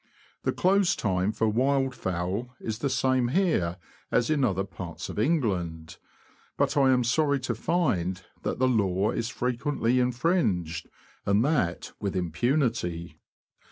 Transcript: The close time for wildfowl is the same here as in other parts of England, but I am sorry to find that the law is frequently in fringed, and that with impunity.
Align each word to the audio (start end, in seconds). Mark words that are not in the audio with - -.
The 0.41 0.51
close 0.51 0.95
time 0.95 1.31
for 1.31 1.47
wildfowl 1.47 2.49
is 2.59 2.79
the 2.79 2.89
same 2.89 3.27
here 3.27 3.77
as 4.09 4.31
in 4.31 4.43
other 4.43 4.63
parts 4.63 5.09
of 5.09 5.19
England, 5.19 5.97
but 6.57 6.75
I 6.75 6.89
am 6.89 7.03
sorry 7.03 7.39
to 7.41 7.53
find 7.53 8.23
that 8.41 8.57
the 8.57 8.67
law 8.67 9.11
is 9.11 9.29
frequently 9.29 9.99
in 9.99 10.11
fringed, 10.11 10.89
and 11.23 11.45
that 11.45 11.91
with 11.99 12.15
impunity. 12.15 13.19